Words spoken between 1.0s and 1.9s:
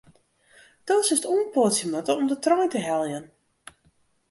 silst oanpoatsje